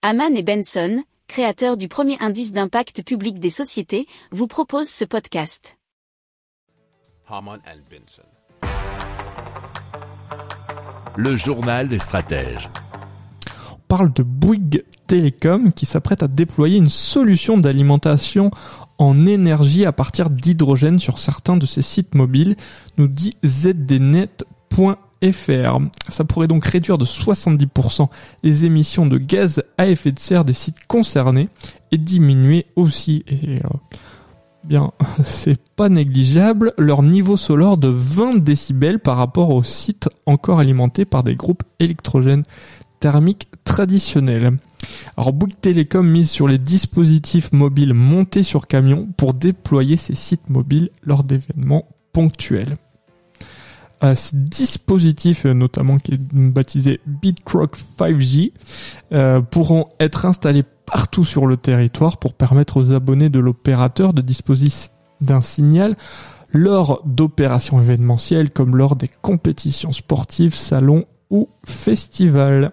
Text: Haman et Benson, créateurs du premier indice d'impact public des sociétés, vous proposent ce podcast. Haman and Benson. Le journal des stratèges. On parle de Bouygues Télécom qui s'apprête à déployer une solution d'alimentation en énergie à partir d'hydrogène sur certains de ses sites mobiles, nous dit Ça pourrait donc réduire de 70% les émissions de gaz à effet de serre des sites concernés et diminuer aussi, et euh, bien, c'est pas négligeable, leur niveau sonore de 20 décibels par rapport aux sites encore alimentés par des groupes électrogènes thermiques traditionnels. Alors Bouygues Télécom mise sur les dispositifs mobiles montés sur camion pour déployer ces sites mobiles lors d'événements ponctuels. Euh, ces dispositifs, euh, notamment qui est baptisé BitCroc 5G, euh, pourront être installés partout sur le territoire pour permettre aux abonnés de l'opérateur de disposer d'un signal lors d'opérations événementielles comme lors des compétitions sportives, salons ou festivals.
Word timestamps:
Haman 0.00 0.36
et 0.36 0.44
Benson, 0.44 1.02
créateurs 1.26 1.76
du 1.76 1.88
premier 1.88 2.16
indice 2.20 2.52
d'impact 2.52 3.02
public 3.02 3.40
des 3.40 3.50
sociétés, 3.50 4.06
vous 4.30 4.46
proposent 4.46 4.88
ce 4.88 5.04
podcast. 5.04 5.76
Haman 7.28 7.58
and 7.66 7.80
Benson. 7.90 8.22
Le 11.16 11.34
journal 11.34 11.88
des 11.88 11.98
stratèges. 11.98 12.70
On 13.72 13.80
parle 13.88 14.12
de 14.12 14.22
Bouygues 14.22 14.84
Télécom 15.08 15.72
qui 15.72 15.84
s'apprête 15.84 16.22
à 16.22 16.28
déployer 16.28 16.78
une 16.78 16.90
solution 16.90 17.58
d'alimentation 17.58 18.52
en 18.98 19.26
énergie 19.26 19.84
à 19.84 19.90
partir 19.90 20.30
d'hydrogène 20.30 21.00
sur 21.00 21.18
certains 21.18 21.56
de 21.56 21.66
ses 21.66 21.82
sites 21.82 22.14
mobiles, 22.14 22.54
nous 22.98 23.08
dit 23.08 23.36
Ça 25.22 26.24
pourrait 26.24 26.46
donc 26.46 26.64
réduire 26.64 26.98
de 26.98 27.04
70% 27.04 28.08
les 28.42 28.64
émissions 28.64 29.06
de 29.06 29.18
gaz 29.18 29.62
à 29.76 29.88
effet 29.88 30.12
de 30.12 30.18
serre 30.18 30.44
des 30.44 30.52
sites 30.52 30.86
concernés 30.86 31.48
et 31.90 31.98
diminuer 31.98 32.66
aussi, 32.76 33.24
et 33.26 33.56
euh, 33.56 33.68
bien, 34.64 34.92
c'est 35.24 35.60
pas 35.76 35.88
négligeable, 35.88 36.74
leur 36.78 37.02
niveau 37.02 37.36
sonore 37.36 37.78
de 37.78 37.88
20 37.88 38.42
décibels 38.42 39.00
par 39.00 39.16
rapport 39.16 39.50
aux 39.50 39.62
sites 39.62 40.08
encore 40.26 40.60
alimentés 40.60 41.04
par 41.04 41.22
des 41.22 41.34
groupes 41.34 41.64
électrogènes 41.80 42.44
thermiques 43.00 43.48
traditionnels. 43.64 44.58
Alors 45.16 45.32
Bouygues 45.32 45.60
Télécom 45.60 46.08
mise 46.08 46.30
sur 46.30 46.46
les 46.46 46.58
dispositifs 46.58 47.52
mobiles 47.52 47.94
montés 47.94 48.42
sur 48.42 48.66
camion 48.66 49.08
pour 49.16 49.34
déployer 49.34 49.96
ces 49.96 50.14
sites 50.14 50.48
mobiles 50.48 50.90
lors 51.02 51.24
d'événements 51.24 51.86
ponctuels. 52.12 52.76
Euh, 54.04 54.14
ces 54.14 54.36
dispositifs, 54.36 55.44
euh, 55.46 55.54
notamment 55.54 55.98
qui 55.98 56.14
est 56.14 56.20
baptisé 56.20 57.00
BitCroc 57.06 57.76
5G, 57.98 58.52
euh, 59.12 59.40
pourront 59.40 59.88
être 59.98 60.24
installés 60.24 60.64
partout 60.86 61.24
sur 61.24 61.46
le 61.46 61.56
territoire 61.56 62.18
pour 62.18 62.34
permettre 62.34 62.76
aux 62.76 62.92
abonnés 62.92 63.28
de 63.28 63.40
l'opérateur 63.40 64.12
de 64.12 64.22
disposer 64.22 64.68
d'un 65.20 65.40
signal 65.40 65.96
lors 66.52 67.02
d'opérations 67.04 67.80
événementielles 67.80 68.50
comme 68.50 68.76
lors 68.76 68.94
des 68.96 69.08
compétitions 69.20 69.92
sportives, 69.92 70.54
salons 70.54 71.04
ou 71.30 71.48
festivals. 71.66 72.72